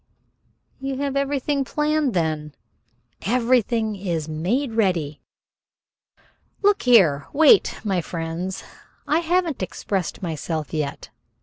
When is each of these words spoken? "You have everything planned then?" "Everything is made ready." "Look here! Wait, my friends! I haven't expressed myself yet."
"You 0.79 0.97
have 0.97 1.15
everything 1.15 1.63
planned 1.63 2.15
then?" 2.15 2.55
"Everything 3.21 3.95
is 3.95 4.27
made 4.27 4.73
ready." 4.73 5.21
"Look 6.63 6.81
here! 6.81 7.27
Wait, 7.33 7.75
my 7.83 8.01
friends! 8.01 8.63
I 9.07 9.19
haven't 9.19 9.61
expressed 9.61 10.23
myself 10.23 10.73
yet." 10.73 11.11